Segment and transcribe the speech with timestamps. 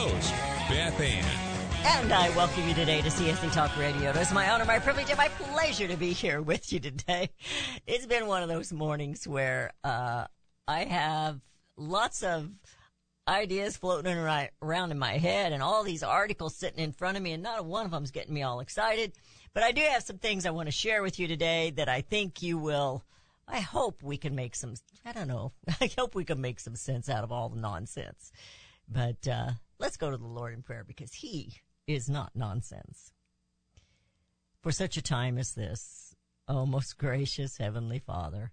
[0.00, 0.32] host,
[0.70, 1.24] Beth Ann.
[1.84, 4.08] And I welcome you today to CSC Talk Radio.
[4.08, 7.28] It is my honor, my privilege, and my pleasure to be here with you today.
[7.86, 10.24] It's been one of those mornings where uh,
[10.66, 11.40] I have
[11.76, 12.48] lots of
[13.28, 17.22] ideas floating around around in my head and all these articles sitting in front of
[17.22, 19.12] me, and not one of them's getting me all excited.
[19.52, 22.00] But I do have some things I want to share with you today that I
[22.00, 23.04] think you will.
[23.46, 24.76] I hope we can make some.
[25.04, 25.52] I don't know.
[25.80, 28.32] I hope we can make some sense out of all the nonsense.
[28.88, 29.50] But uh,
[29.80, 31.54] let's go to the Lord in prayer because He
[31.86, 33.12] is not nonsense.
[34.60, 36.14] For such a time as this,
[36.46, 38.52] oh most gracious Heavenly Father,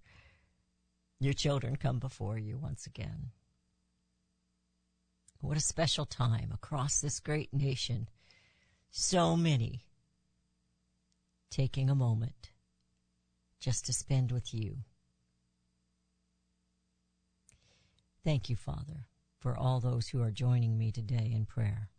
[1.19, 3.31] your children come before you once again.
[5.42, 8.08] What a special time across this great nation.
[8.89, 9.81] So many
[11.52, 12.52] taking a moment
[13.59, 14.78] just to spend with you.
[18.23, 19.08] Thank you, Father,
[19.39, 21.89] for all those who are joining me today in prayer.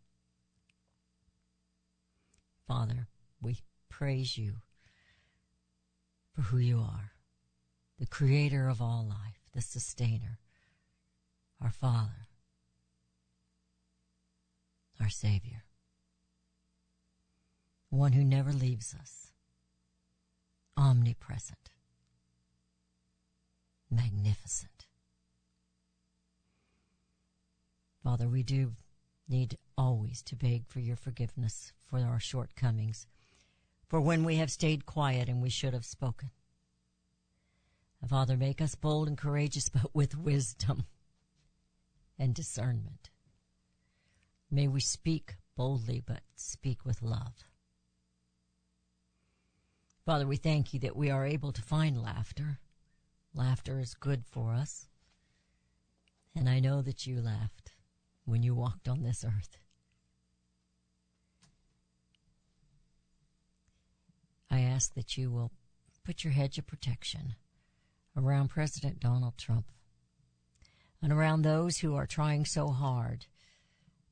[2.67, 3.07] Father,
[3.41, 3.59] we
[3.89, 4.55] praise you
[6.35, 7.13] for who you are,
[7.97, 10.39] the creator of all life, the sustainer,
[11.61, 12.27] our Father,
[15.01, 15.63] our Savior,
[17.89, 19.31] one who never leaves us,
[20.77, 21.71] omnipresent,
[23.89, 24.88] magnificent.
[28.03, 28.73] Father, we do
[29.27, 33.07] need always to beg for your forgiveness for our shortcomings,
[33.87, 36.31] for when we have stayed quiet and we should have spoken.
[38.07, 40.85] Father, make us bold and courageous, but with wisdom
[42.17, 43.09] and discernment.
[44.49, 47.45] May we speak boldly, but speak with love.
[50.05, 52.59] Father, we thank you that we are able to find laughter.
[53.33, 54.87] Laughter is good for us.
[56.35, 57.73] And I know that you laughed
[58.29, 59.57] when you walked on this earth.
[64.51, 65.51] I ask that you will
[66.03, 67.35] put your hedge of protection
[68.17, 69.65] around President Donald Trump
[71.01, 73.25] and around those who are trying so hard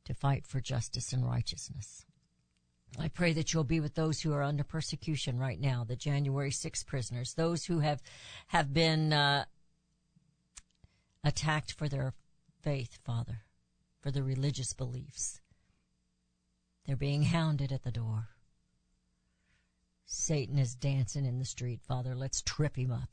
[0.06, 2.06] to fight for justice and righteousness.
[2.98, 6.52] I pray that you'll be with those who are under persecution right now, the January
[6.52, 8.02] 6 prisoners, those who have
[8.48, 9.46] have been uh,
[11.24, 12.14] attacked for their
[12.62, 13.42] faith, Father,
[14.12, 15.42] for religious beliefs.
[16.86, 18.30] They're being hounded at the door.
[20.06, 22.16] Satan is dancing in the street, Father.
[22.16, 23.10] Let's trip him up.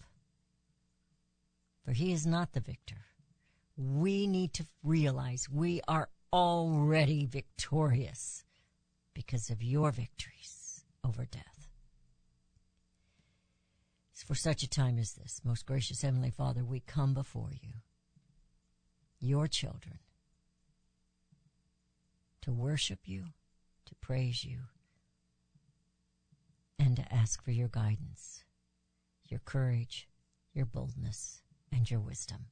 [1.84, 3.06] For he is not the victor.
[3.76, 8.44] We need to realize we are already victorious
[9.12, 11.68] because of your victories over death.
[14.24, 17.74] For such a time as this, most gracious Heavenly Father, we come before you,
[19.20, 19.98] your children,
[22.44, 23.24] to worship you,
[23.86, 24.58] to praise you,
[26.78, 28.44] and to ask for your guidance,
[29.26, 30.06] your courage,
[30.52, 31.40] your boldness,
[31.72, 32.48] and your wisdom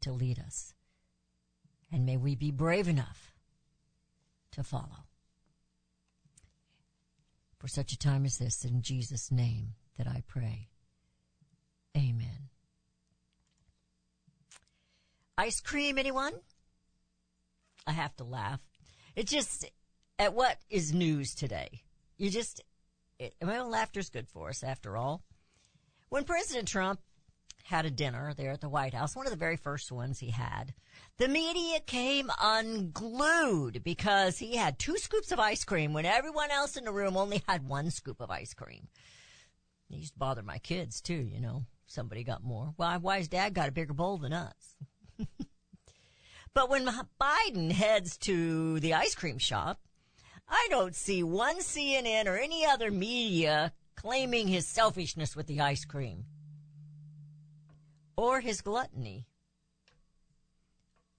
[0.00, 0.74] to lead us.
[1.90, 3.34] And may we be brave enough
[4.52, 5.08] to follow.
[7.58, 10.68] For such a time as this, in Jesus' name that I pray.
[11.96, 12.48] Amen.
[15.36, 16.34] Ice cream, anyone?
[17.88, 18.60] I have to laugh.
[19.16, 19.70] It's just,
[20.18, 21.82] at what is news today?
[22.16, 22.62] You just,
[23.18, 25.22] it, well, laughter's good for us after all.
[26.08, 27.00] When President Trump
[27.64, 30.30] had a dinner there at the White House, one of the very first ones he
[30.30, 30.74] had,
[31.18, 36.76] the media came unglued because he had two scoops of ice cream when everyone else
[36.76, 38.88] in the room only had one scoop of ice cream.
[39.90, 41.64] It used to bother my kids too, you know.
[41.86, 42.72] Somebody got more.
[42.76, 44.76] Why, why his dad got a bigger bowl than us?
[46.54, 46.88] but when
[47.20, 49.80] Biden heads to the ice cream shop,
[50.48, 55.84] I don't see one CNN or any other media claiming his selfishness with the ice
[55.84, 56.24] cream
[58.16, 59.26] or his gluttony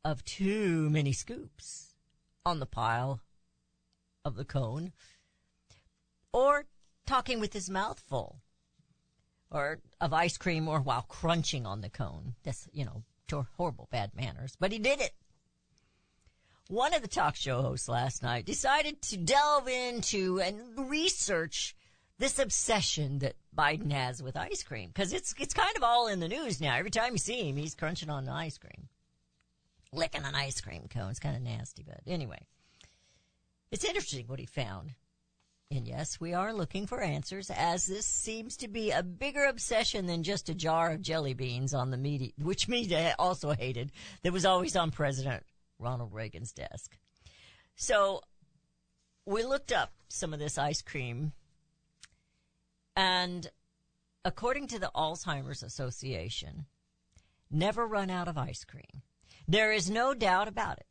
[0.04, 1.94] of too many scoops
[2.46, 3.22] on the pile
[4.26, 4.92] of the cone
[6.34, 6.66] or
[7.06, 8.42] talking with his mouth full
[9.50, 12.36] or of ice cream or while crunching on the cone.
[12.44, 13.04] That's, you know,
[13.58, 15.14] horrible bad manners, but he did it.
[16.72, 21.76] One of the talk show hosts last night decided to delve into and research
[22.18, 26.22] this obsession that Biden has with ice cream because it's it's kind of all in
[26.22, 26.78] the news now.
[26.78, 28.88] Every time you see him, he's crunching on the ice cream,
[29.92, 31.10] licking an ice cream cone.
[31.10, 32.40] It's kind of nasty, but anyway,
[33.70, 34.92] it's interesting what he found.
[35.72, 40.06] And yes, we are looking for answers as this seems to be a bigger obsession
[40.06, 43.92] than just a jar of jelly beans on the media, which media also hated,
[44.24, 45.44] that was always on President
[45.82, 46.98] Ronald Reagan's desk.
[47.76, 48.22] So
[49.26, 51.34] we looked up some of this ice cream
[52.96, 53.50] and
[54.24, 56.66] according to the Alzheimer's Association,
[57.50, 59.02] never run out of ice cream.
[59.48, 60.86] There is no doubt about it.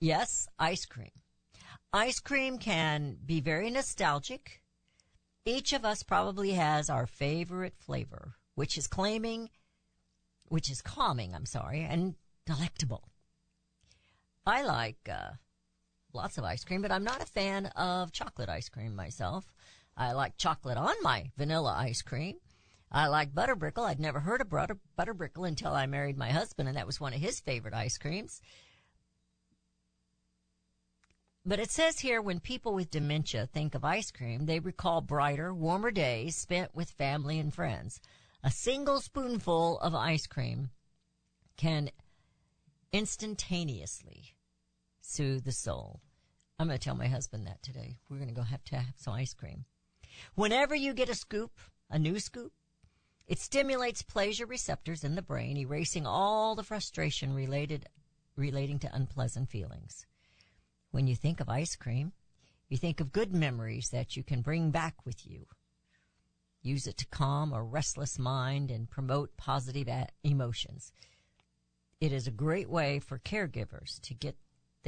[0.00, 1.10] Yes, ice cream.
[1.92, 4.62] Ice cream can be very nostalgic.
[5.44, 9.50] Each of us probably has our favorite flavor, which is claiming,
[10.46, 12.14] which is calming, I'm sorry, and
[12.46, 13.08] delectable.
[14.48, 15.32] I like uh,
[16.14, 19.52] lots of ice cream, but I'm not a fan of chocolate ice cream myself.
[19.94, 22.36] I like chocolate on my vanilla ice cream.
[22.90, 23.86] I like butterbrickle.
[23.86, 27.12] I'd never heard of butter, butterbrickle until I married my husband, and that was one
[27.12, 28.40] of his favorite ice creams.
[31.44, 35.52] But it says here when people with dementia think of ice cream, they recall brighter,
[35.52, 38.00] warmer days spent with family and friends.
[38.42, 40.70] A single spoonful of ice cream
[41.58, 41.90] can
[42.94, 44.36] instantaneously
[45.08, 46.00] soothe the soul.
[46.58, 47.96] I'm going to tell my husband that today.
[48.08, 49.64] We're going to go have to have some ice cream.
[50.34, 51.52] Whenever you get a scoop,
[51.90, 52.52] a new scoop,
[53.26, 57.86] it stimulates pleasure receptors in the brain, erasing all the frustration related
[58.36, 60.06] relating to unpleasant feelings.
[60.90, 62.12] When you think of ice cream,
[62.68, 65.46] you think of good memories that you can bring back with you.
[66.62, 69.88] Use it to calm a restless mind and promote positive
[70.22, 70.92] emotions.
[72.00, 74.36] It is a great way for caregivers to get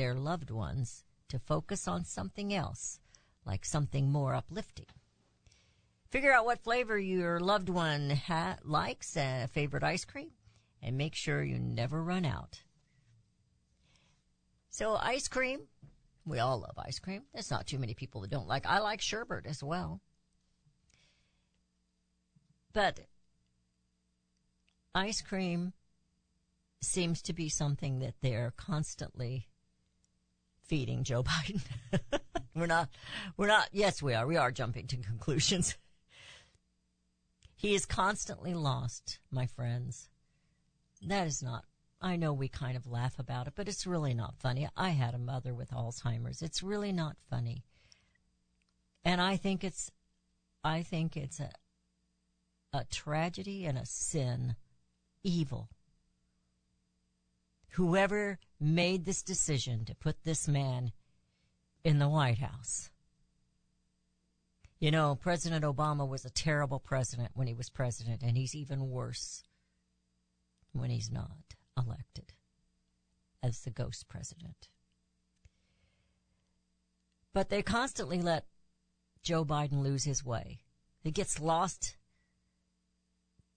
[0.00, 3.00] their loved ones to focus on something else,
[3.44, 4.86] like something more uplifting.
[6.08, 10.30] Figure out what flavor your loved one ha- likes, uh, favorite ice cream,
[10.80, 12.62] and make sure you never run out.
[14.70, 15.68] So ice cream,
[16.24, 17.24] we all love ice cream.
[17.34, 18.64] There's not too many people that don't like.
[18.64, 20.00] I like sherbet as well.
[22.72, 23.00] But
[24.94, 25.74] ice cream
[26.80, 29.49] seems to be something that they're constantly
[30.70, 31.60] feeding Joe Biden.
[32.54, 32.88] we're not,
[33.36, 34.24] we're not, yes, we are.
[34.24, 35.76] We are jumping to conclusions.
[37.56, 40.08] he is constantly lost, my friends.
[41.02, 41.64] That is not,
[42.00, 44.68] I know we kind of laugh about it, but it's really not funny.
[44.76, 46.40] I had a mother with Alzheimer's.
[46.40, 47.64] It's really not funny.
[49.04, 49.90] And I think it's,
[50.62, 51.50] I think it's a,
[52.72, 54.54] a tragedy and a sin,
[55.24, 55.68] evil.
[57.72, 60.92] Whoever made this decision to put this man
[61.84, 62.90] in the White House.
[64.78, 68.90] You know, President Obama was a terrible president when he was president, and he's even
[68.90, 69.42] worse
[70.72, 72.32] when he's not elected
[73.42, 74.68] as the ghost president.
[77.32, 78.46] But they constantly let
[79.22, 80.60] Joe Biden lose his way.
[81.02, 81.96] He gets lost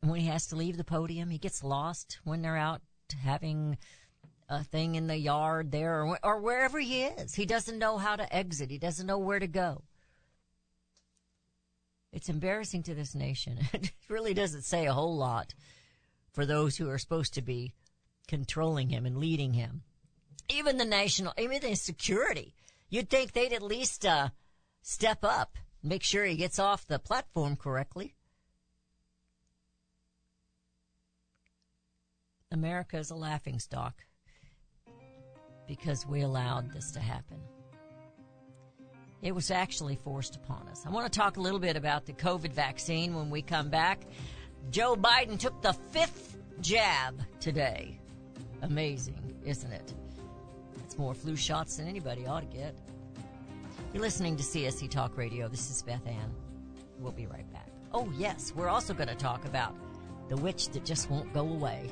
[0.01, 1.29] when he has to leave the podium.
[1.29, 2.81] He gets lost when they're out
[3.23, 3.77] having
[4.53, 7.35] a thing in the yard there or, or wherever he is.
[7.35, 8.69] He doesn't know how to exit.
[8.69, 9.83] He doesn't know where to go.
[12.11, 13.59] It's embarrassing to this nation.
[13.73, 15.55] It really doesn't say a whole lot
[16.31, 17.73] for those who are supposed to be
[18.27, 19.81] controlling him and leading him.
[20.49, 22.53] Even the national, even the security,
[22.89, 24.29] you'd think they'd at least uh,
[24.81, 28.13] step up, make sure he gets off the platform correctly.
[32.51, 34.05] America is a laughing stock
[35.67, 37.39] because we allowed this to happen.
[39.21, 40.83] It was actually forced upon us.
[40.85, 44.01] I want to talk a little bit about the COVID vaccine when we come back.
[44.69, 47.99] Joe Biden took the fifth jab today.
[48.61, 49.93] Amazing, isn't it?
[50.83, 52.75] It's more flu shots than anybody ought to get.
[53.93, 55.47] You're listening to CSC Talk Radio.
[55.47, 56.33] This is Beth Ann.
[56.99, 57.69] We'll be right back.
[57.93, 59.75] Oh, yes, we're also going to talk about
[60.29, 61.89] the witch that just won't go away.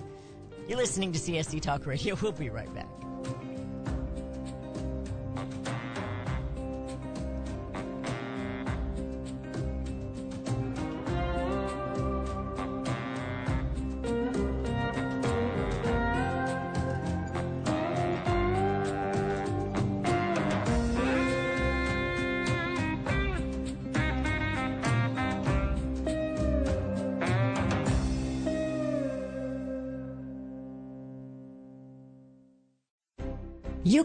[0.67, 2.15] You're listening to CSC Talk Radio.
[2.21, 2.87] We'll be right back.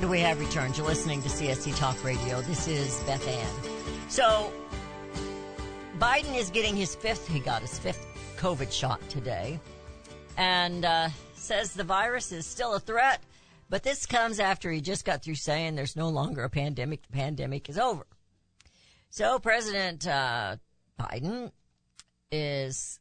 [0.00, 0.78] And we have returned.
[0.78, 2.40] You're listening to CSC Talk Radio.
[2.42, 4.08] This is Beth Ann.
[4.08, 4.52] So,
[5.98, 9.58] Biden is getting his fifth, he got his fifth COVID shot today,
[10.36, 13.20] and uh, says the virus is still a threat,
[13.70, 17.02] but this comes after he just got through saying there's no longer a pandemic.
[17.02, 18.06] The pandemic is over.
[19.10, 20.58] So, President uh,
[20.96, 21.50] Biden
[22.30, 23.00] is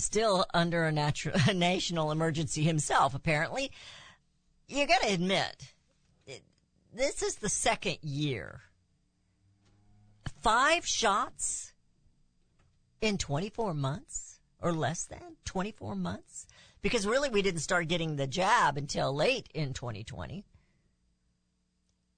[0.00, 3.70] still under a, natural, a national emergency himself, apparently
[4.72, 5.74] you got to admit,
[6.26, 6.44] it-
[6.92, 8.62] this is the second year.
[10.40, 11.72] Five shots
[13.00, 16.46] in 24 months or less than 24 months?
[16.80, 20.44] Because really we didn't start getting the jab until late in 2020.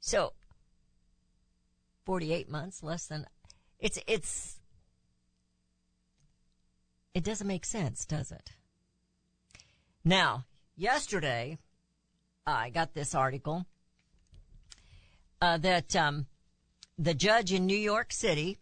[0.01, 0.35] So
[2.05, 3.27] 48 months less than
[3.79, 4.61] it's it's
[7.15, 8.53] it doesn't make sense, does it?
[10.05, 10.45] Now,
[10.77, 11.59] yesterday
[12.47, 13.65] I got this article
[15.41, 16.27] uh, that um,
[16.99, 18.59] the judge in New York City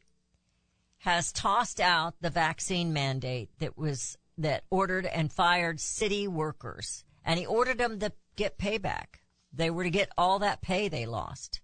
[0.99, 7.41] has tossed out the vaccine mandate that was that ordered and fired city workers, and
[7.41, 9.21] he ordered them to get payback.
[9.53, 11.61] They were to get all that pay they lost.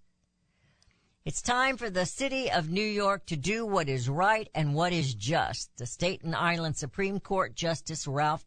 [1.24, 4.92] It's time for the city of New York to do what is right and what
[4.92, 5.70] is just.
[5.76, 8.44] The Staten Island Supreme Court Justice Ralph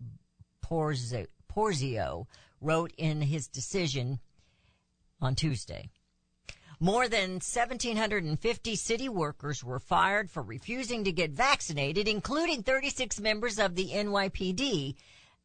[0.61, 2.25] Porzio
[2.61, 4.19] wrote in his decision
[5.19, 5.89] on Tuesday.
[6.79, 13.59] More than 1,750 city workers were fired for refusing to get vaccinated, including 36 members
[13.59, 14.95] of the NYPD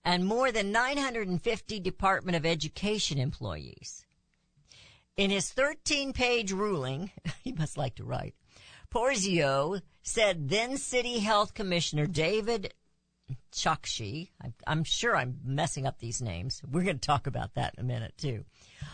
[0.03, 4.07] and more than 950 Department of Education employees.
[5.17, 7.11] In his 13 page ruling,
[7.45, 8.35] he must like to write,
[8.91, 12.73] Porzio said then City Health Commissioner David
[13.57, 14.29] Chokshi.
[14.67, 16.63] I'm, sure I'm messing up these names.
[16.71, 18.45] We're going to talk about that in a minute too.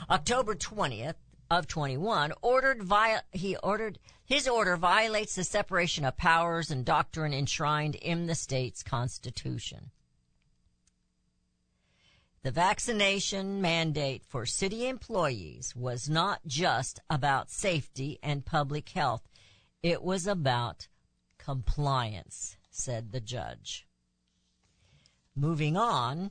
[0.09, 1.17] October 20th
[1.51, 7.35] of 21 ordered via, he ordered, his order violates the separation of powers and doctrine
[7.35, 9.91] enshrined in the state's constitution.
[12.43, 19.29] The vaccination mandate for city employees was not just about safety and public health.
[19.83, 20.89] It was about
[21.39, 23.87] compliance, said the judge.
[25.35, 26.31] Moving on,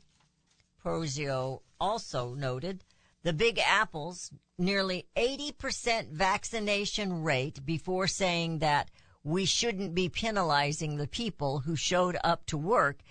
[0.84, 2.84] Porzio also noted
[3.24, 8.92] the Big Apple's nearly 80% vaccination rate before saying that
[9.24, 13.02] we shouldn't be penalizing the people who showed up to work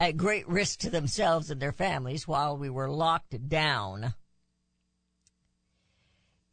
[0.00, 4.14] at great risk to themselves and their families while we were locked down.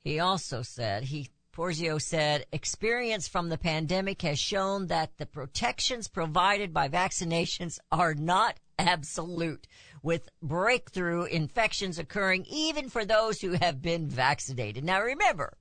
[0.03, 6.07] He also said, he, Porzio said, experience from the pandemic has shown that the protections
[6.07, 9.67] provided by vaccinations are not absolute,
[10.01, 14.83] with breakthrough infections occurring even for those who have been vaccinated.
[14.83, 15.57] Now remember,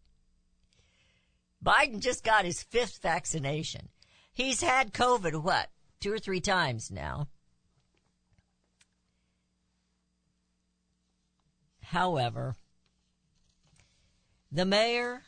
[1.64, 3.88] Biden just got his fifth vaccination.
[4.32, 5.70] He's had COVID, what,
[6.00, 7.28] two or three times now.
[11.82, 12.54] However,
[14.52, 15.24] the mayor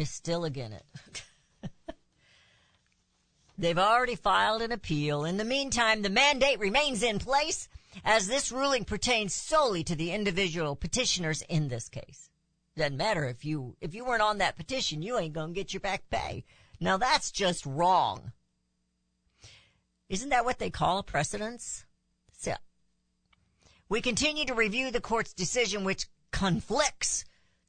[0.00, 1.22] is still again it.
[3.58, 5.24] They've already filed an appeal.
[5.24, 7.68] In the meantime, the mandate remains in place
[8.04, 12.30] as this ruling pertains solely to the individual petitioners in this case.
[12.76, 15.80] Doesn't matter if you, if you weren't on that petition, you ain't gonna get your
[15.80, 16.44] back pay.
[16.80, 18.32] Now that's just wrong.
[20.08, 21.84] Isn't that what they call a precedence?
[22.32, 22.54] So,
[23.88, 27.24] we continue to review the court's decision which conflicts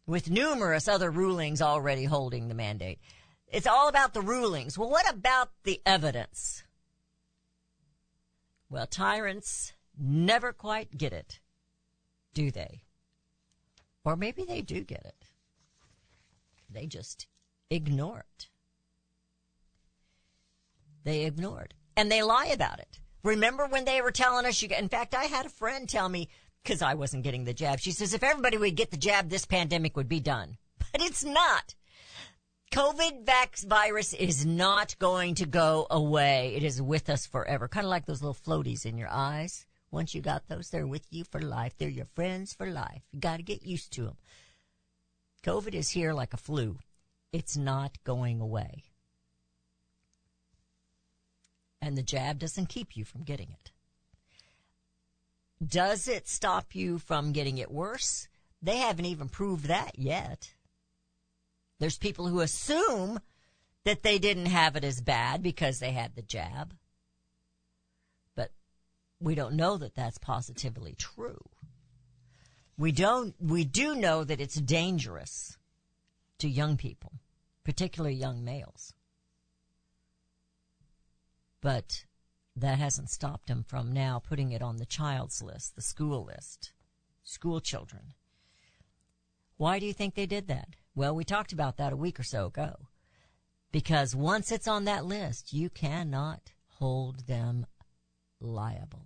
[0.06, 3.00] with numerous other rulings already holding the mandate.
[3.48, 4.78] It's all about the rulings.
[4.78, 6.64] Well, what about the evidence?
[8.70, 11.40] Well, tyrants never quite get it,
[12.34, 12.84] do they?
[14.04, 15.26] Or maybe they do get it.
[16.70, 17.28] They just
[17.70, 18.48] ignore it.
[21.04, 21.74] They ignore it.
[21.98, 23.00] And they lie about it.
[23.24, 26.30] Remember when they were telling us you in fact, I had a friend tell me,
[26.66, 27.80] cause I wasn't getting the jab.
[27.80, 30.58] She says, if everybody would get the jab, this pandemic would be done.
[30.92, 31.76] But it's not.
[32.72, 36.54] COVID vax virus is not going to go away.
[36.56, 37.68] It is with us forever.
[37.68, 39.66] Kind of like those little floaties in your eyes.
[39.92, 41.74] Once you got those, they're with you for life.
[41.78, 43.02] They're your friends for life.
[43.12, 44.18] You got to get used to them.
[45.44, 46.78] COVID is here like a flu.
[47.34, 48.86] It's not going away.
[51.82, 53.72] And the jab doesn't keep you from getting it.
[55.66, 58.28] Does it stop you from getting it worse?
[58.62, 60.54] They haven't even proved that yet.
[61.80, 63.20] There's people who assume
[63.84, 66.76] that they didn't have it as bad because they had the jab.
[68.36, 68.52] But
[69.20, 71.42] we don't know that that's positively true.
[72.78, 75.58] We don't, we do know that it's dangerous
[76.40, 77.14] to young people,
[77.64, 78.94] particularly young males.
[81.62, 82.06] But
[82.56, 86.74] that hasn't stopped them from now putting it on the child's list, the school list,
[87.24, 88.14] school children.
[89.58, 90.70] Why do you think they did that?
[90.96, 92.88] Well, we talked about that a week or so ago.
[93.72, 97.66] Because once it's on that list, you cannot hold them
[98.40, 99.06] liable.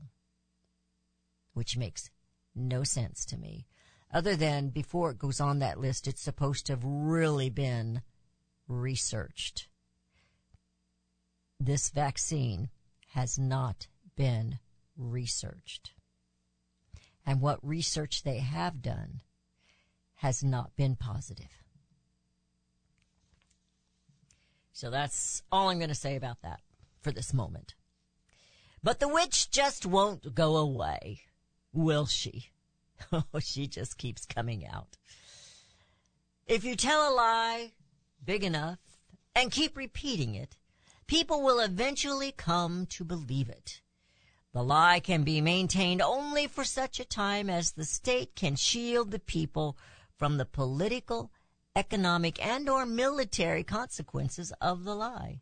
[1.53, 2.10] Which makes
[2.55, 3.67] no sense to me.
[4.12, 8.01] Other than before it goes on that list, it's supposed to have really been
[8.67, 9.67] researched.
[11.60, 12.69] This vaccine
[13.15, 14.60] has not been
[14.97, 15.93] researched.
[17.25, 19.21] And what research they have done
[20.15, 21.63] has not been positive.
[24.73, 26.60] So that's all I'm going to say about that
[26.99, 27.75] for this moment.
[28.84, 31.21] But the witch just won't go away,
[31.71, 32.51] will she?
[33.12, 34.97] Oh, she just keeps coming out.
[36.47, 37.71] If you tell a lie
[38.23, 38.80] big enough
[39.34, 40.58] and keep repeating it,
[41.08, 43.82] people will eventually come to believe it.
[44.54, 49.12] The lie can be maintained only for such a time as the state can shield
[49.12, 49.78] the people
[50.18, 51.32] from the political,
[51.76, 55.41] economic, and or military consequences of the lie.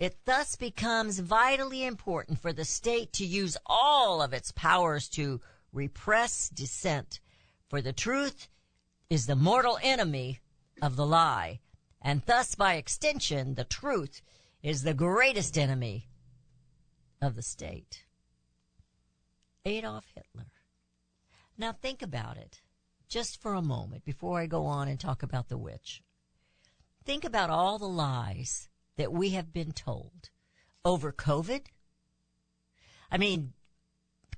[0.00, 5.40] It thus becomes vitally important for the state to use all of its powers to
[5.72, 7.20] repress dissent,
[7.68, 8.48] for the truth
[9.08, 10.40] is the mortal enemy
[10.82, 11.60] of the lie,
[12.02, 14.22] and thus by extension the truth
[14.62, 16.08] is the greatest enemy
[17.20, 18.04] of the state.
[19.64, 20.52] Adolf Hitler.
[21.58, 22.62] Now think about it
[23.08, 26.02] just for a moment before I go on and talk about the witch.
[27.04, 30.30] Think about all the lies that we have been told
[30.84, 31.62] over COVID,
[33.10, 33.52] I mean,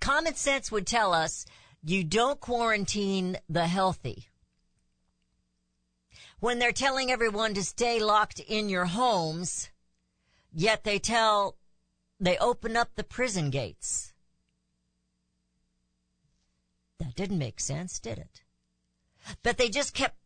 [0.01, 1.45] common sense would tell us
[1.83, 4.29] you don't quarantine the healthy.
[6.41, 9.71] When they're telling everyone to stay locked in your homes,
[10.53, 11.57] yet they tell,
[12.21, 14.12] they open up the prison gates.
[16.99, 18.43] That didn't make sense, did it?
[19.43, 20.17] But they just kept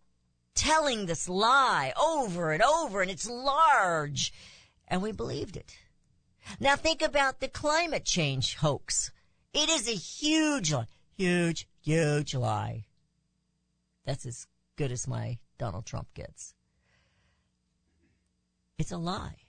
[0.55, 4.33] telling this lie over and over and it's large
[4.89, 5.79] and we believed it.
[6.61, 9.11] Now think about the climate change hoax.
[9.53, 10.87] It is a huge lie.
[11.17, 12.87] Huge, huge lie.
[14.05, 16.55] That's as good as my Donald Trump gets.
[18.79, 19.46] It's a lie.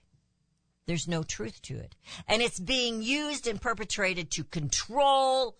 [0.88, 1.94] There's no truth to it.
[2.26, 5.58] And it's being used and perpetrated to control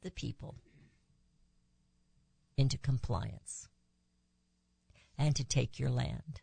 [0.00, 0.56] the people
[2.56, 3.68] into compliance
[5.18, 6.40] and to take your land.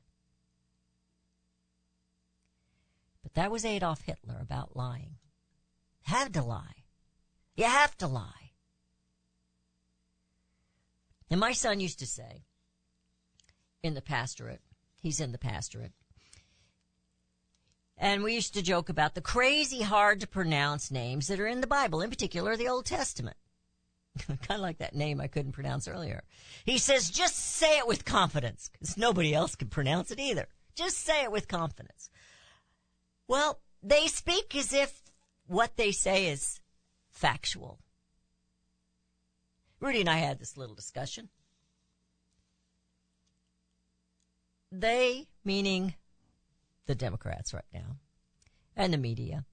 [3.23, 5.15] But that was Adolf Hitler about lying.
[6.03, 6.83] Had to lie.
[7.55, 8.51] You have to lie.
[11.31, 12.45] And my son used to say
[13.81, 14.61] in the pastorate,
[15.01, 15.93] he's in the pastorate,
[17.97, 21.61] and we used to joke about the crazy hard to pronounce names that are in
[21.61, 23.37] the Bible, in particular the Old Testament.
[24.27, 26.23] kind of like that name I couldn't pronounce earlier.
[26.65, 30.47] He says, just say it with confidence, because nobody else can pronounce it either.
[30.75, 32.09] Just say it with confidence.
[33.27, 35.01] Well, they speak as if
[35.47, 36.59] what they say is
[37.09, 37.79] factual.
[39.79, 41.29] Rudy and I had this little discussion.
[44.71, 45.95] They, meaning
[46.87, 47.97] the Democrats right now,
[48.75, 49.45] and the media,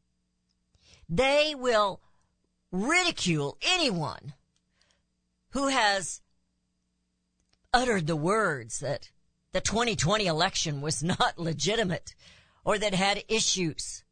[1.08, 2.00] they will
[2.72, 4.34] ridicule anyone
[5.50, 6.20] who has
[7.72, 9.10] uttered the words that
[9.52, 12.14] the 2020 election was not legitimate
[12.64, 14.04] or that had issues.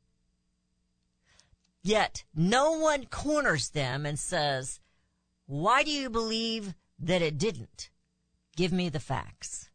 [1.82, 4.78] Yet no one corners them and says,
[5.46, 7.90] why do you believe that it didn't?
[8.56, 9.70] Give me the facts.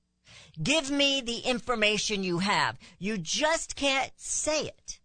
[0.62, 2.78] Give me the information you have.
[2.98, 5.00] You just can't say it.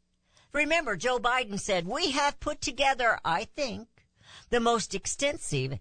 [0.52, 3.88] Remember, Joe Biden said, we have put together, I think,
[4.50, 5.78] the most extensive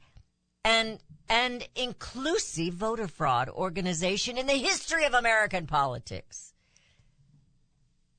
[0.63, 6.53] and and inclusive voter fraud organization in the history of American politics.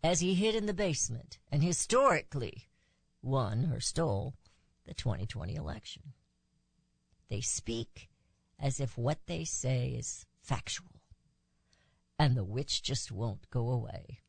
[0.03, 2.69] As he hid in the basement and historically
[3.21, 4.35] won or stole
[4.87, 6.03] the 2020 election.
[7.29, 8.09] They speak
[8.59, 11.02] as if what they say is factual.
[12.23, 14.21] And the witch just won't go away.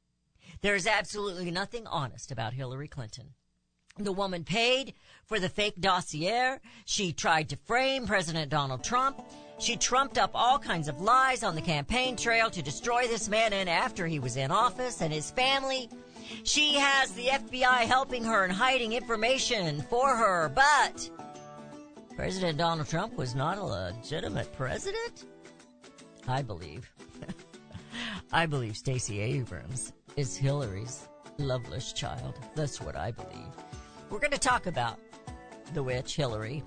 [0.62, 3.36] There is absolutely nothing honest about Hillary Clinton.
[4.00, 6.58] The woman paid for the fake dossier.
[6.86, 9.22] She tried to frame President Donald Trump.
[9.60, 13.54] She trumped up all kinds of lies on the campaign trail to destroy this man
[13.54, 15.88] and after he was in office and his family.
[16.46, 21.12] She has the FBI helping her and hiding information for her, but
[22.16, 25.26] President Donald Trump was not a legitimate president?
[26.28, 26.92] I believe.
[28.32, 32.40] I believe Stacey Abrams is Hillary's loveless child.
[32.56, 33.50] That's what I believe.
[34.10, 35.00] We're going to talk about
[35.74, 36.64] the witch, Hillary,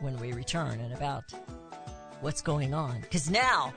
[0.00, 1.24] when we return and about
[2.20, 3.00] what's going on.
[3.00, 3.74] Because now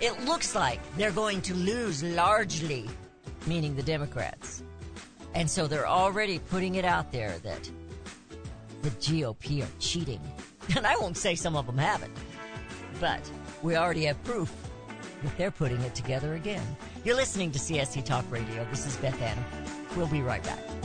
[0.00, 2.88] it looks like they're going to lose largely,
[3.46, 4.62] meaning the Democrats.
[5.34, 7.70] And so they're already putting it out there that
[8.82, 10.20] the GOP are cheating.
[10.76, 12.16] And I won't say some of them haven't,
[13.00, 13.20] but
[13.62, 14.61] we already have proof
[15.36, 16.64] they're putting it together again.
[17.04, 18.66] You're listening to CSC Talk Radio.
[18.70, 19.38] This is Beth Ann.
[19.96, 20.81] We'll be right back.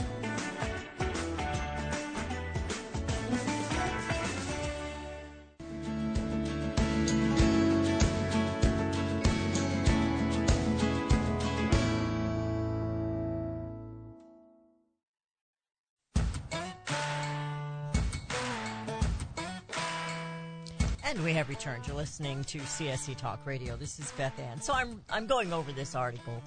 [21.86, 23.76] You're listening to CSC Talk Radio.
[23.76, 24.60] This is Beth Ann.
[24.60, 26.42] So I'm I'm going over this article,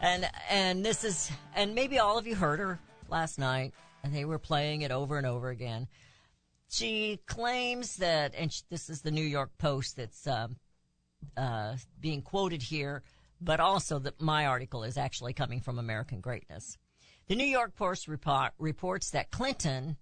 [0.00, 3.72] and and this is and maybe all of you heard her last night,
[4.04, 5.88] and they were playing it over and over again.
[6.68, 10.56] She claims that, and sh this is the New York Post that's um,
[11.36, 13.02] uh, being quoted here,
[13.40, 16.76] but also that my article is actually coming from American Greatness.
[17.28, 19.96] The New York Post report, reports that Clinton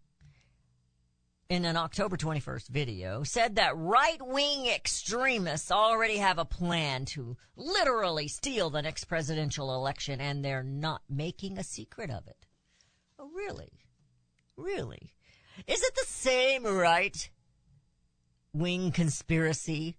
[1.49, 7.37] in an October 21st video, said that right wing extremists already have a plan to
[7.57, 12.47] literally steal the next presidential election and they're not making a secret of it.
[13.19, 13.73] Oh, really?
[14.57, 15.13] Really?
[15.67, 17.31] Is it the same right
[18.53, 19.97] wing conspiracy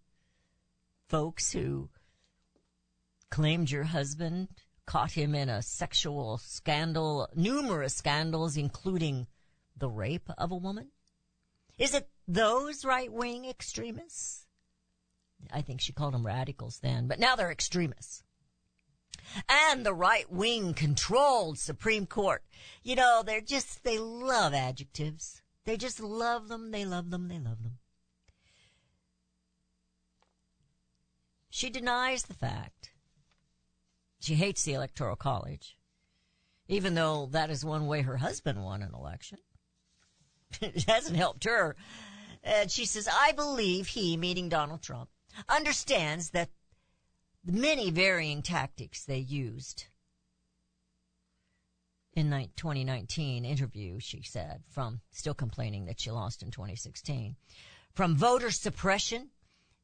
[1.08, 1.90] folks who
[3.30, 4.48] claimed your husband
[4.86, 9.28] caught him in a sexual scandal, numerous scandals, including
[9.78, 10.90] the rape of a woman?
[11.78, 14.46] Is it those right wing extremists?
[15.52, 18.24] I think she called them radicals then, but now they're extremists.
[19.50, 22.44] And the right wing controlled Supreme Court.
[22.84, 25.42] You know, they're just, they love adjectives.
[25.66, 27.80] They just love them, they love them, they love them.
[31.50, 32.92] She denies the fact.
[34.20, 35.78] She hates the Electoral College,
[36.68, 39.40] even though that is one way her husband won an election.
[40.62, 41.76] it hasn't helped her.
[42.44, 45.10] And she says, I believe he, meaning Donald Trump,
[45.50, 46.50] understands that
[47.44, 49.86] the many varying tactics they used
[52.14, 57.36] in ni- 2019 interview, she said, from still complaining that she lost in 2016,
[57.94, 59.30] from voter suppression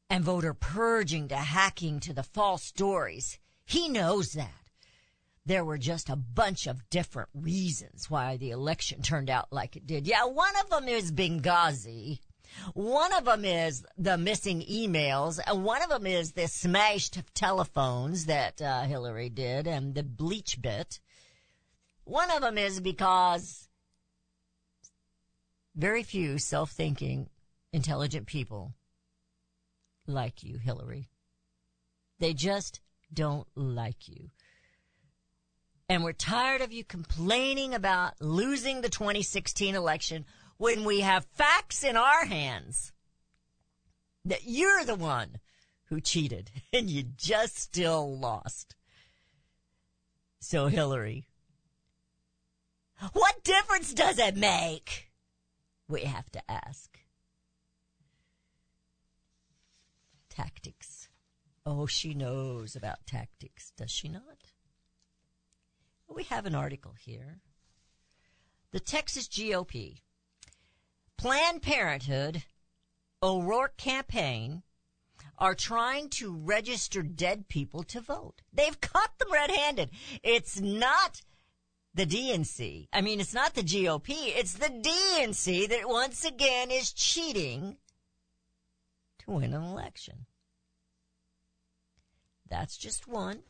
[0.08, 3.38] and voter purging to hacking to the false stories.
[3.64, 4.61] He knows that.
[5.44, 9.86] There were just a bunch of different reasons why the election turned out like it
[9.86, 10.06] did.
[10.06, 12.20] Yeah, one of them is Benghazi.
[12.74, 18.26] One of them is the missing emails, and one of them is the smashed telephones
[18.26, 21.00] that uh, Hillary did and the BleachBit.
[22.04, 23.68] One of them is because
[25.74, 27.30] very few self-thinking,
[27.72, 28.74] intelligent people
[30.06, 31.08] like you, Hillary.
[32.18, 32.80] They just
[33.12, 34.30] don't like you.
[35.88, 40.24] And we're tired of you complaining about losing the 2016 election
[40.56, 42.92] when we have facts in our hands
[44.24, 45.38] that you're the one
[45.86, 48.74] who cheated and you just still lost.
[50.40, 51.26] So Hillary,
[53.12, 55.10] what difference does it make?
[55.88, 56.98] We have to ask.
[60.30, 61.08] Tactics.
[61.66, 64.41] Oh, she knows about tactics, does she not?
[66.14, 67.40] We have an article here.
[68.70, 70.00] The Texas GOP,
[71.16, 72.44] Planned Parenthood,
[73.22, 74.62] O'Rourke campaign
[75.38, 78.42] are trying to register dead people to vote.
[78.52, 79.90] They've caught them red-handed.
[80.22, 81.22] It's not
[81.94, 82.88] the DNC.
[82.92, 84.10] I mean, it's not the GOP.
[84.10, 87.76] It's the DNC that once again is cheating
[89.20, 90.26] to win an election.
[92.48, 93.42] That's just one.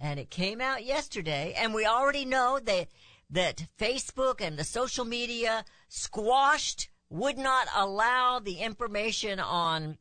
[0.00, 2.88] And it came out yesterday, and we already know that,
[3.30, 9.98] that Facebook and the social media squashed, would not allow the information on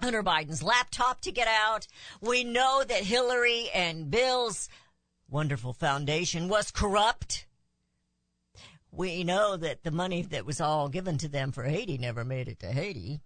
[0.00, 1.86] Hunter Biden's laptop to get out.
[2.20, 4.68] We know that Hillary and Bill's
[5.28, 7.46] wonderful foundation was corrupt.
[8.90, 12.48] We know that the money that was all given to them for Haiti never made
[12.48, 13.20] it to Haiti.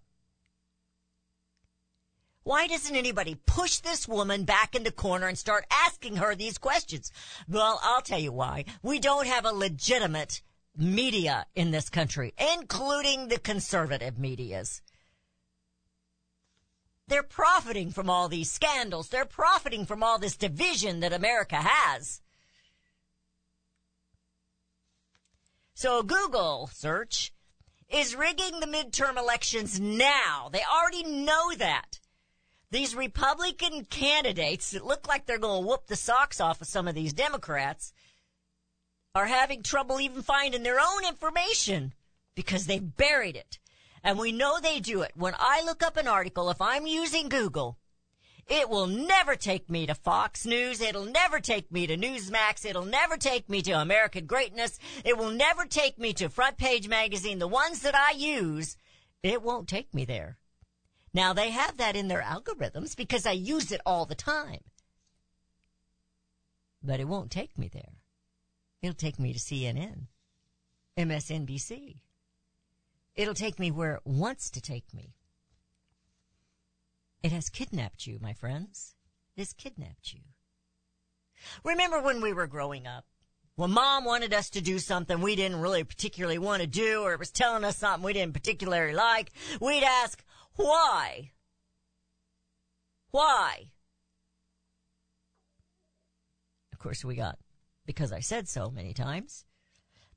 [2.45, 6.59] Why doesn't anybody push this woman back in the corner and start asking her these
[6.59, 7.11] questions?
[7.49, 8.67] Well, I'll tell you why.
[8.83, 10.43] We don't have a legitimate
[10.77, 14.83] media in this country, including the conservative medias.
[17.09, 19.09] They're profiting from all these scandals.
[19.09, 22.21] They're profiting from all this division that America has.
[25.75, 27.33] So Google search
[27.89, 30.51] is rigging the midterm elections now.
[30.53, 32.01] They already know that.
[32.75, 36.89] These Republican candidates that look like they're going to whoop the socks off of some
[36.89, 37.93] of these Democrats
[39.15, 41.95] are having trouble even finding their own information
[42.35, 43.61] because they've buried it.
[44.03, 45.13] And we know they do it.
[45.15, 47.79] When I look up an article, if I'm using Google,
[48.49, 50.81] it will never take me to Fox News.
[50.81, 52.65] It'll never take me to Newsmax.
[52.65, 54.81] It'll never take me to American Greatness.
[55.05, 57.39] It will never take me to Front Page Magazine.
[57.39, 58.77] The ones that I use,
[59.23, 60.39] it won't take me there.
[61.15, 64.65] Now they have that in their algorithms because I use it all the time.
[66.83, 68.01] But it won't take me there.
[68.83, 70.09] It'll take me to CNN,
[70.99, 72.01] MSNBC.
[73.15, 75.15] It'll take me where it wants to take me.
[77.23, 78.97] It has kidnapped you, my friends.
[79.37, 80.21] It has kidnapped you.
[81.63, 83.07] Remember when we were growing up?
[83.57, 87.13] When mom wanted us to do something we didn't really particularly want to do, or
[87.13, 90.25] it was telling us something we didn't particularly like, we'd ask,
[90.57, 91.33] why?
[93.11, 93.71] Why?
[96.73, 97.39] Of course we got,
[97.87, 99.45] because I said so many times.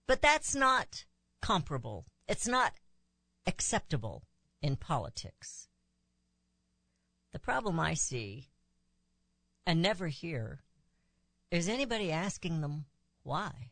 [0.08, 1.06] But that's not
[1.42, 2.06] comparable.
[2.28, 2.74] It's not
[3.46, 4.24] acceptable
[4.62, 5.68] in politics.
[7.34, 8.50] The problem I see
[9.66, 10.64] and never hear
[11.52, 12.86] is anybody asking them
[13.24, 13.72] why.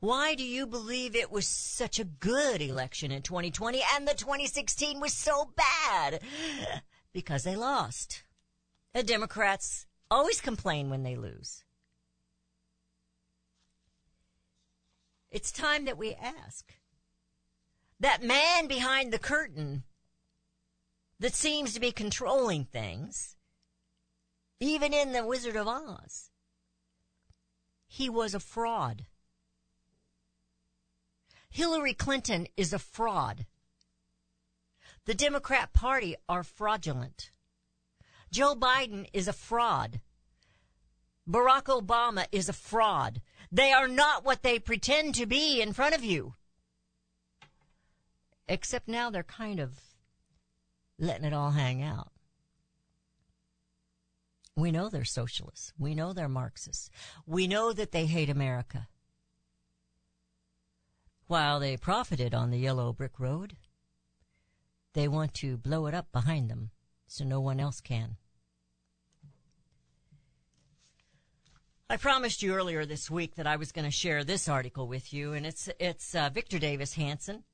[0.00, 5.00] Why do you believe it was such a good election in 2020 and the 2016
[5.00, 6.20] was so bad?
[7.10, 8.22] Because they lost.
[8.92, 11.64] The Democrats always complain when they lose.
[15.30, 16.74] It's time that we ask.
[17.98, 19.84] That man behind the curtain
[21.18, 23.36] that seems to be controlling things,
[24.60, 26.30] even in the Wizard of Oz,
[27.86, 29.06] he was a fraud.
[31.50, 33.46] Hillary Clinton is a fraud.
[35.06, 37.30] The Democrat Party are fraudulent.
[38.30, 40.00] Joe Biden is a fraud.
[41.28, 43.20] Barack Obama is a fraud.
[43.50, 46.34] They are not what they pretend to be in front of you.
[48.46, 49.78] Except now they're kind of
[50.98, 52.12] letting it all hang out.
[54.56, 55.72] We know they're socialists.
[55.78, 56.90] We know they're Marxists.
[57.26, 58.88] We know that they hate America.
[61.28, 63.58] While they profited on the yellow brick road,
[64.94, 66.70] they want to blow it up behind them
[67.06, 68.16] so no one else can.
[71.90, 75.12] I promised you earlier this week that I was going to share this article with
[75.12, 77.44] you, and it's it's uh, Victor Davis Hanson,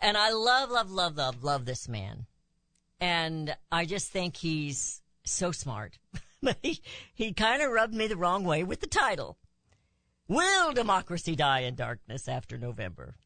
[0.00, 2.26] and I love, love, love, love, love this man,
[3.00, 5.98] and I just think he's so smart.
[6.62, 6.82] he
[7.14, 9.38] he kind of rubbed me the wrong way with the title.
[10.26, 13.16] Will democracy die in darkness after November?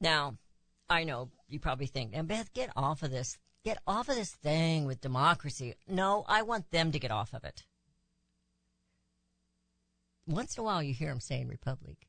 [0.00, 0.36] Now,
[0.88, 3.38] I know you probably think, and Beth, get off of this.
[3.64, 5.74] Get off of this thing with democracy.
[5.88, 7.64] No, I want them to get off of it.
[10.26, 12.06] Once in a while you hear them saying republic.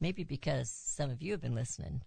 [0.00, 2.02] Maybe because some of you have been listening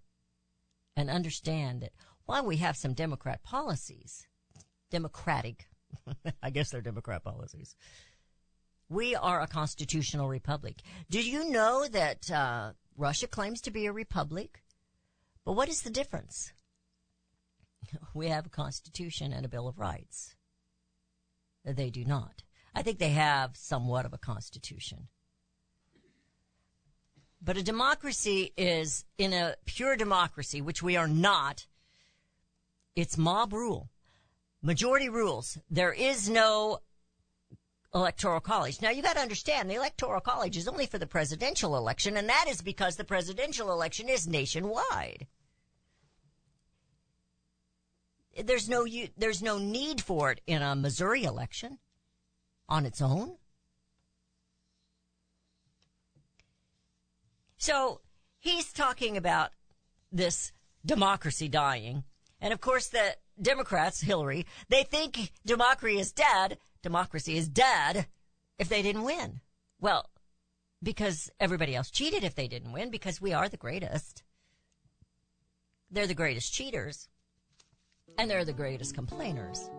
[0.96, 1.92] and understand that
[2.26, 4.28] while we have some Democrat policies,
[4.90, 5.68] democratic,
[6.44, 7.76] I guess they're Democrat policies,
[8.90, 10.82] we are a constitutional republic.
[11.10, 14.64] Did you know that uh, Russia claims to be a republic?
[15.46, 16.54] But what is the difference?
[18.14, 20.36] We have a constitution and a Bill of Rights.
[21.66, 22.44] They do not.
[22.74, 25.10] I think they have somewhat of a constitution.
[27.42, 31.68] But a democracy is, in a pure democracy, which we are not,
[32.96, 33.90] it's mob rule.
[34.66, 35.58] Majority rules.
[35.70, 36.80] There is no
[37.94, 38.82] electoral college.
[38.82, 42.30] Now you got to understand the electoral college is only for the presidential election and
[42.30, 45.28] that is because the presidential election is nationwide.
[48.42, 51.78] There's no there's no need for it in a Missouri election
[52.68, 53.36] on its own.
[57.58, 58.00] So
[58.40, 59.52] he's talking about
[60.12, 60.52] this
[60.86, 62.06] democracy dying.
[62.42, 66.58] And of course the Democrats, Hillary, they think democracy is dead.
[66.82, 68.08] Democracy is dead
[68.60, 69.42] if they didn't win.
[69.80, 70.10] Well,
[70.82, 74.24] because everybody else cheated if they didn't win because we are the greatest.
[75.90, 77.08] They're the greatest cheaters
[78.18, 79.70] and they're the greatest complainers.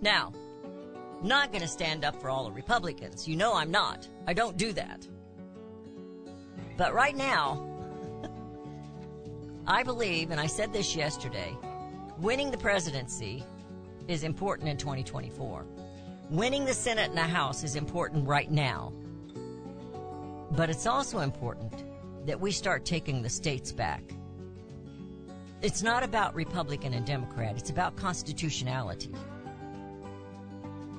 [0.00, 0.32] Now,
[1.22, 3.26] not going to stand up for all the Republicans.
[3.26, 4.06] You know I'm not.
[4.26, 5.06] I don't do that.
[6.76, 7.64] But right now,
[9.66, 11.56] I believe, and I said this yesterday,
[12.20, 13.44] winning the presidency
[14.08, 15.64] is important in 2024.
[16.30, 18.92] Winning the Senate and the House is important right now.
[20.50, 21.84] But it's also important
[22.26, 24.02] that we start taking the states back.
[25.62, 29.14] It's not about Republican and Democrat, it's about constitutionality.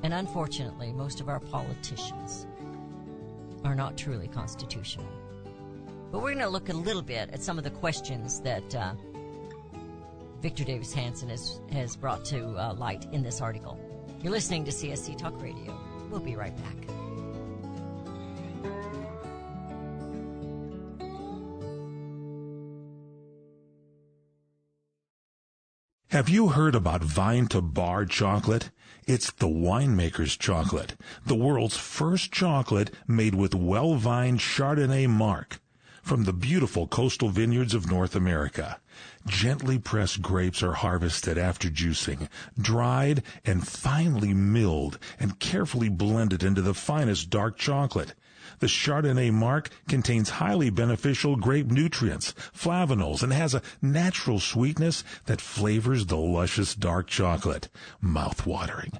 [0.03, 2.47] And unfortunately, most of our politicians
[3.65, 5.07] are not truly constitutional.
[6.11, 8.93] But we're going to look a little bit at some of the questions that uh,
[10.41, 13.77] Victor Davis Hanson has, has brought to uh, light in this article.
[14.21, 15.77] You're listening to CSC Talk Radio.
[16.09, 16.75] We'll be right back.
[26.11, 28.71] Have you heard about Vine to Bar chocolate?
[29.05, 35.59] It's the winemaker's chocolate, the world's first chocolate made with well-vined Chardonnay marc
[36.01, 38.79] from the beautiful coastal vineyards of North America.
[39.25, 42.27] Gently pressed grapes are harvested after juicing,
[42.59, 48.13] dried and finely milled and carefully blended into the finest dark chocolate.
[48.59, 55.39] The Chardonnay marc contains highly beneficial grape nutrients, flavanols, and has a natural sweetness that
[55.39, 57.69] flavors the luscious dark chocolate.
[58.01, 58.99] Mouth-watering,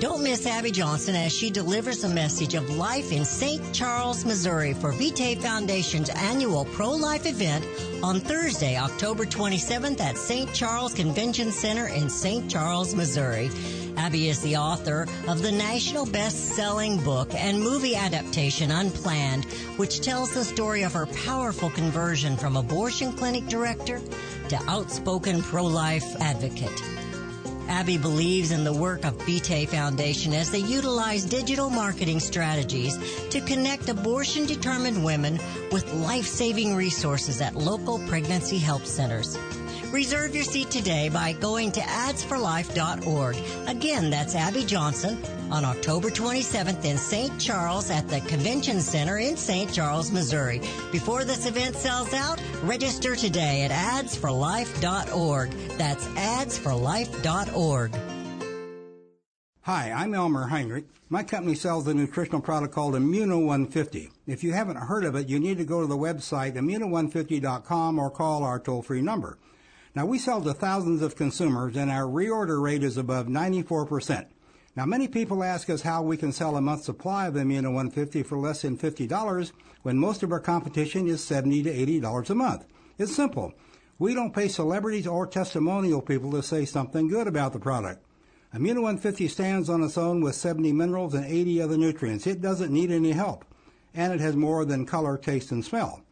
[0.00, 3.74] Don't miss Abby Johnson as she delivers a message of life in St.
[3.74, 7.66] Charles, Missouri for Vitae Foundation's annual pro-life event
[8.00, 10.54] on Thursday, October 27th at St.
[10.54, 12.48] Charles Convention Center in St.
[12.48, 13.50] Charles, Missouri.
[13.96, 19.46] Abby is the author of the national best-selling book and movie adaptation Unplanned,
[19.78, 24.00] which tells the story of her powerful conversion from abortion clinic director
[24.48, 26.97] to outspoken pro-life advocate.
[27.68, 32.98] Abby believes in the work of Vitae Foundation as they utilize digital marketing strategies
[33.28, 35.38] to connect abortion determined women
[35.70, 39.36] with life-saving resources at local pregnancy help centers.
[39.92, 43.36] Reserve your seat today by going to adsforlife.org.
[43.66, 45.18] Again, that's Abby Johnson
[45.50, 47.40] on October 27th in St.
[47.40, 49.72] Charles at the Convention Center in St.
[49.72, 50.60] Charles, Missouri.
[50.92, 55.50] Before this event sells out, register today at adsforlife.org.
[55.78, 57.94] That's adsforlife.org.
[59.62, 60.84] Hi, I'm Elmer Heinrich.
[61.08, 64.10] My company sells a nutritional product called Immuno 150.
[64.26, 68.10] If you haven't heard of it, you need to go to the website immuno150.com or
[68.10, 69.38] call our toll-free number.
[69.94, 74.26] Now, we sell to thousands of consumers and our reorder rate is above 94%.
[74.76, 78.22] Now, many people ask us how we can sell a month's supply of Immuno 150
[78.22, 82.66] for less than $50 when most of our competition is 70 to $80 a month.
[82.96, 83.54] It's simple.
[83.98, 88.04] We don't pay celebrities or testimonial people to say something good about the product.
[88.54, 92.26] Immuno 150 stands on its own with 70 minerals and 80 other nutrients.
[92.26, 93.44] It doesn't need any help.
[93.94, 96.02] And it has more than color, taste, and smell.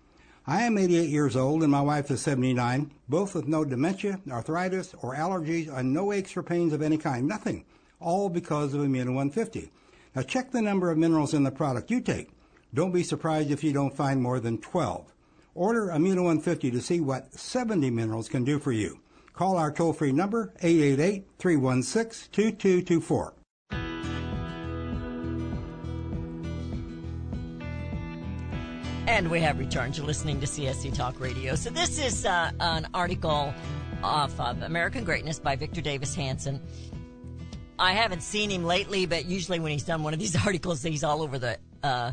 [0.48, 4.94] I am 88 years old and my wife is 79, both with no dementia, arthritis,
[5.02, 7.26] or allergies, and no aches or pains of any kind.
[7.26, 7.64] Nothing.
[7.98, 9.72] All because of Immuno 150.
[10.14, 12.28] Now check the number of minerals in the product you take.
[12.72, 15.12] Don't be surprised if you don't find more than 12.
[15.56, 19.00] Order Immuno 150 to see what 70 minerals can do for you.
[19.32, 23.32] Call our toll-free number 888-316-2224.
[29.06, 31.54] And we have returned to listening to CSC Talk Radio.
[31.54, 33.54] So this is uh, an article
[34.02, 36.60] off of American Greatness by Victor Davis Hanson.
[37.78, 41.04] I haven't seen him lately, but usually when he's done one of these articles, he's
[41.04, 42.12] all over the uh,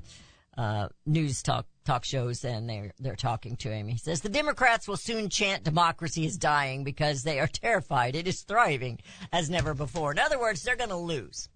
[0.56, 3.88] uh, news talk talk shows, and they're they're talking to him.
[3.88, 8.28] He says the Democrats will soon chant democracy is dying because they are terrified it
[8.28, 9.00] is thriving
[9.32, 10.12] as never before.
[10.12, 11.50] In other words, they're going to lose.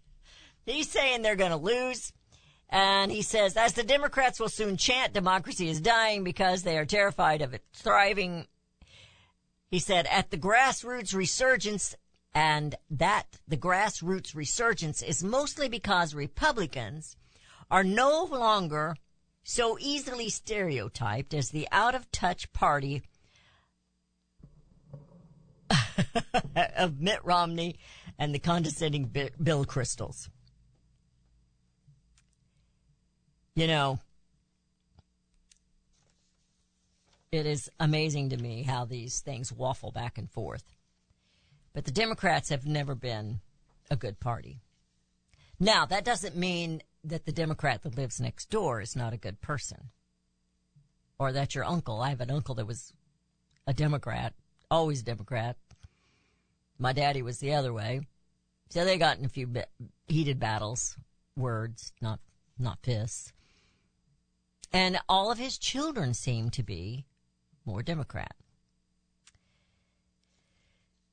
[0.66, 2.12] he's saying they're going to lose.
[2.72, 6.86] And he says, as the Democrats will soon chant democracy is dying because they are
[6.86, 8.46] terrified of it thriving.
[9.70, 11.94] He said, at the grassroots resurgence,
[12.34, 17.14] and that the grassroots resurgence is mostly because Republicans
[17.70, 18.96] are no longer
[19.44, 23.02] so easily stereotyped as the out of touch party
[26.56, 27.78] of Mitt Romney
[28.18, 29.04] and the condescending
[29.42, 30.30] Bill Kristols.
[33.54, 33.98] You know,
[37.30, 40.64] it is amazing to me how these things waffle back and forth.
[41.74, 43.40] But the Democrats have never been
[43.90, 44.60] a good party.
[45.60, 49.40] Now, that doesn't mean that the Democrat that lives next door is not a good
[49.42, 49.90] person.
[51.18, 52.94] Or that your uncle, I have an uncle that was
[53.66, 54.32] a Democrat,
[54.70, 55.56] always a Democrat.
[56.78, 58.00] My daddy was the other way.
[58.70, 59.52] So they got in a few
[60.08, 60.96] heated battles,
[61.36, 62.18] words, not,
[62.58, 63.32] not fists.
[64.72, 67.06] And all of his children seem to be
[67.64, 68.34] more Democrat.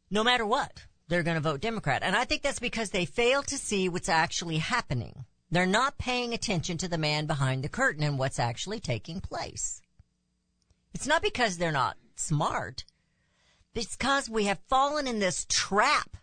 [0.09, 2.01] No matter what, they're going to vote Democrat.
[2.03, 5.25] And I think that's because they fail to see what's actually happening.
[5.51, 9.81] They're not paying attention to the man behind the curtain and what's actually taking place.
[10.93, 12.85] It's not because they're not smart.
[13.75, 16.17] It's because we have fallen in this trap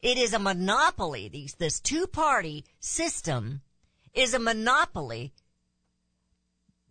[0.00, 1.28] It is a monopoly.
[1.28, 3.62] These, this two-party system
[4.12, 5.32] is a monopoly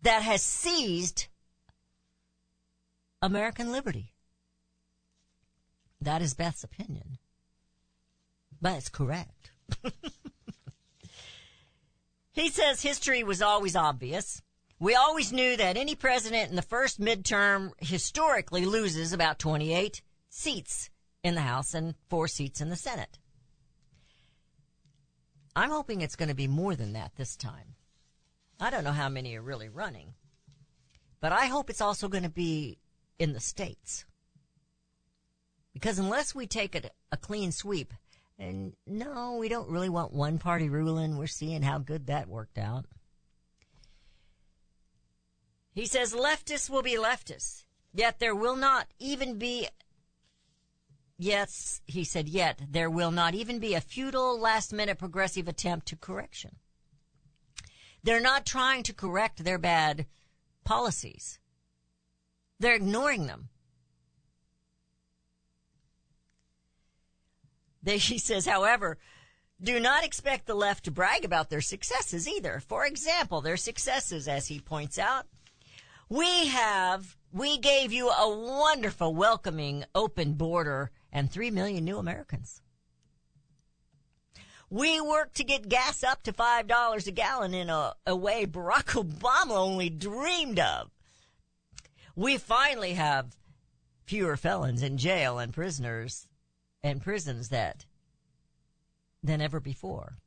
[0.04, 1.28] that has seized
[3.22, 4.14] American liberty.
[6.02, 7.18] That is Beth's opinion.
[8.62, 9.52] But it's correct.
[12.34, 14.42] he says history was always obvious.
[14.80, 20.90] We always knew that any president in the first midterm historically loses about 28 seats
[21.24, 23.18] in the House and four seats in the Senate.
[25.56, 27.76] I'm hoping it's going to be more than that this time.
[28.64, 30.14] I don't know how many are really running,
[31.20, 32.78] but I hope it's also going to be
[33.20, 34.06] in the states.
[35.74, 37.94] Because unless we take a, a clean sweep,
[38.40, 41.18] and no, we don't really want one party ruling.
[41.18, 42.86] We're seeing how good that worked out.
[45.74, 49.68] He says leftists will be leftists, yet there will not even be
[51.18, 55.88] Yes, he said, yet there will not even be a futile last minute progressive attempt
[55.88, 56.56] to correction.
[58.04, 60.06] They're not trying to correct their bad
[60.64, 61.40] policies.
[62.60, 63.50] They're ignoring them.
[67.82, 68.98] They, he says, however,
[69.62, 72.62] do not expect the left to brag about their successes either.
[72.66, 75.26] For example, their successes, as he points out,
[76.10, 82.62] we have, we gave you a wonderful, welcoming, open border and 3 million new Americans.
[84.74, 88.86] We worked to get gas up to $5 a gallon in a, a way Barack
[89.04, 90.90] Obama only dreamed of.
[92.16, 93.36] We finally have
[94.04, 96.28] fewer felons in jail and prisoners
[96.82, 97.86] and prisons that
[99.22, 100.18] than ever before.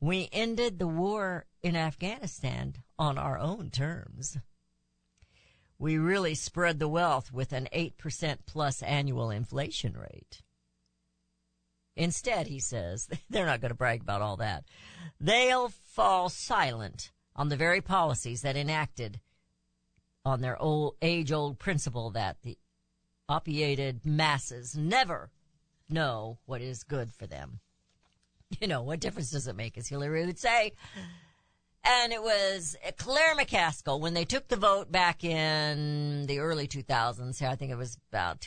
[0.00, 4.38] We ended the war in Afghanistan on our own terms.
[5.78, 10.40] We really spread the wealth with an 8% plus annual inflation rate.
[11.96, 14.64] Instead, he says, they're not going to brag about all that.
[15.20, 19.20] They'll fall silent on the very policies that enacted
[20.24, 22.56] on their old, age old principle that the
[23.28, 25.30] opiated masses never
[25.88, 27.60] know what is good for them.
[28.60, 30.72] You know, what difference does it make, as Hillary would say?
[31.84, 37.40] And it was Claire McCaskill when they took the vote back in the early 2000s.
[37.40, 38.40] I think it was about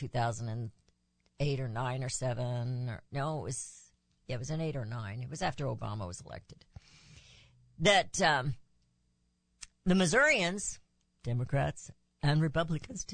[1.38, 3.92] 2008 or 9 or 7 or no, it was,
[4.26, 5.22] yeah, it was an 8 or 9.
[5.22, 6.64] It was after Obama was elected.
[7.78, 8.54] That, um,
[9.84, 10.80] the Missourians,
[11.22, 11.90] Democrats
[12.22, 13.06] and Republicans,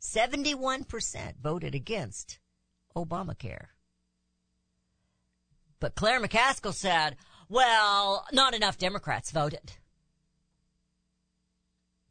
[0.00, 2.38] 71% voted against
[2.96, 3.66] Obamacare.
[5.80, 7.16] But Claire McCaskill said,
[7.48, 9.72] well, not enough Democrats voted.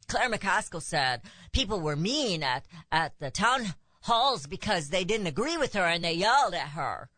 [0.06, 1.20] Claire McCaskill said
[1.52, 6.04] people were mean at, at the town halls because they didn't agree with her and
[6.04, 7.08] they yelled at her.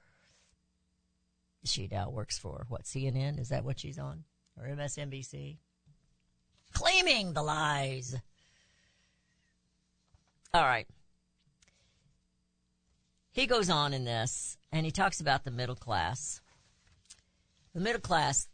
[1.65, 3.39] She now works for what, CNN?
[3.39, 4.25] Is that what she's on?
[4.59, 5.59] Or MSNBC?
[6.73, 8.17] Claiming the lies.
[10.55, 10.87] All right.
[13.33, 16.41] He goes on in this and he talks about the middle class.
[17.75, 18.49] The middle class,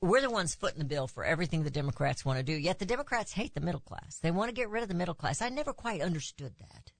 [0.00, 2.86] we're the ones footing the bill for everything the Democrats want to do, yet the
[2.86, 4.18] Democrats hate the middle class.
[4.18, 5.40] They want to get rid of the middle class.
[5.40, 6.92] I never quite understood that.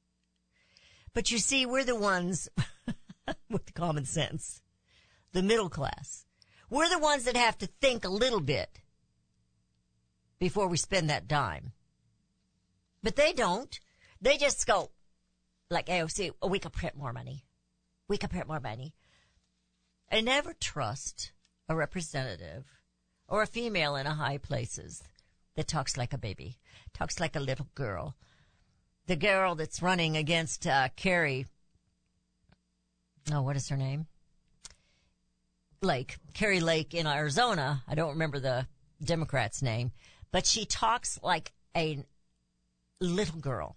[1.19, 2.49] But you see, we're the ones
[3.51, 4.63] with the common sense.
[5.33, 6.25] The middle class.
[6.71, 8.83] We're the ones that have to think a little bit
[10.39, 11.73] before we spend that dime.
[13.03, 13.81] But they don't.
[14.21, 14.93] They just go,
[15.69, 17.45] like AOC, oh, we could print more money.
[18.07, 18.95] We could print more money.
[20.13, 21.33] I never trust
[21.69, 22.65] a representative
[23.27, 25.03] or a female in a high places
[25.57, 26.59] that talks like a baby,
[26.95, 28.15] talks like a little girl.
[29.09, 31.47] The girl that's running against uh, Kari.
[33.33, 34.07] Oh, what is her name?
[35.81, 37.83] Lake, Kari Lake in Arizona.
[37.89, 38.67] I don't remember the
[39.03, 39.93] Democrat's name,
[40.31, 42.05] but she talks like a
[43.01, 43.77] little girl,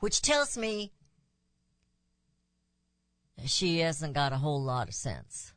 [0.00, 0.90] which tells me
[3.44, 5.52] she hasn't got a whole lot of sense.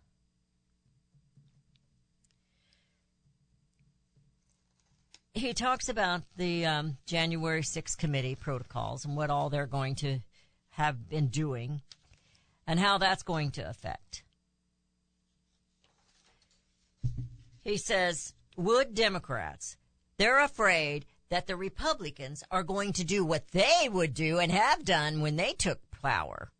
[5.33, 10.19] He talks about the um, January 6th committee protocols and what all they're going to
[10.71, 11.81] have been doing
[12.67, 14.23] and how that's going to affect.
[17.63, 19.75] He says, would Democrats,
[20.17, 24.85] they're afraid that the Republicans are going to do what they would do and have
[24.85, 26.51] done when they took power.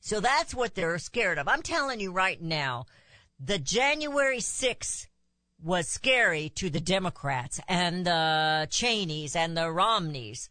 [0.00, 1.46] So that's what they're scared of.
[1.46, 2.86] I'm telling you right now,
[3.38, 5.08] the January 6th
[5.64, 10.50] was scary to the Democrats and the Cheneys and the Romneys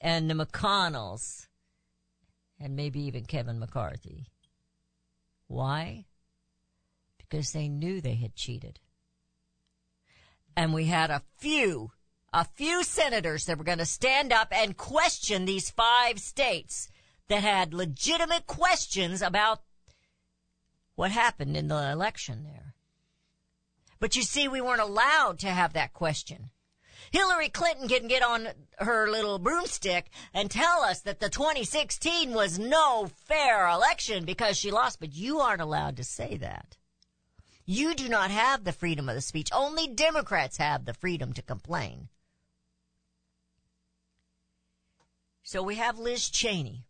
[0.00, 1.46] and the McConnells
[2.58, 4.26] and maybe even Kevin McCarthy.
[5.46, 6.06] Why?
[7.18, 8.80] Because they knew they had cheated.
[10.56, 11.92] And we had a few,
[12.32, 16.88] a few senators that were going to stand up and question these five states
[17.28, 19.60] that had legitimate questions about
[20.96, 22.65] what happened in the election there.
[23.98, 26.50] But you see, we weren't allowed to have that question.
[27.10, 32.58] Hillary Clinton can get on her little broomstick and tell us that the 2016 was
[32.58, 36.76] no fair election because she lost, but you aren't allowed to say that.
[37.64, 39.50] You do not have the freedom of the speech.
[39.52, 42.08] Only Democrats have the freedom to complain.
[45.42, 46.84] So we have Liz Cheney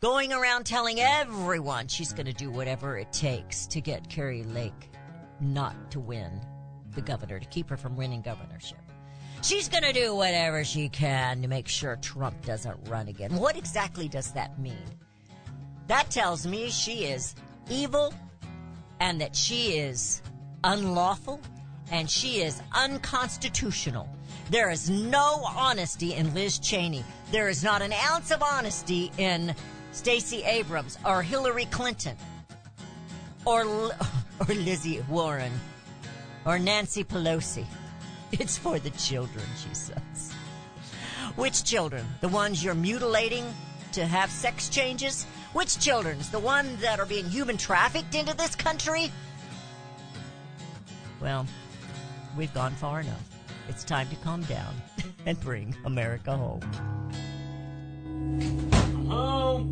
[0.00, 4.90] going around telling everyone she's going to do whatever it takes to get Kari Lake
[5.40, 6.40] not to win
[6.94, 8.78] the governor, to keep her from winning governorship.
[9.42, 13.36] She's going to do whatever she can to make sure Trump doesn't run again.
[13.36, 14.84] What exactly does that mean?
[15.88, 17.34] That tells me she is
[17.70, 18.12] evil
[18.98, 20.22] and that she is
[20.64, 21.40] unlawful
[21.92, 24.08] and she is unconstitutional.
[24.50, 27.04] There is no honesty in Liz Cheney.
[27.30, 29.54] There is not an ounce of honesty in
[29.92, 32.16] Stacey Abrams or Hillary Clinton
[33.44, 33.64] or
[34.40, 35.52] or Lizzie Warren
[36.44, 37.64] or Nancy Pelosi.
[38.32, 40.32] It's for the children, she says.
[41.36, 42.04] Which children?
[42.20, 43.44] The ones you're mutilating
[43.92, 45.24] to have sex changes?
[45.52, 46.30] Which children's?
[46.30, 49.10] The ones that are being human trafficked into this country?
[51.20, 51.46] Well,
[52.36, 53.22] we've gone far enough.
[53.68, 54.74] It's time to calm down
[55.26, 56.60] and bring America home.
[59.10, 59.66] Oh,